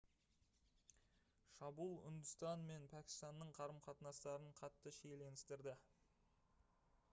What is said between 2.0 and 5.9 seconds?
үндістан мен пәкістанның қарым-қатынастарын қатты шиеленістірді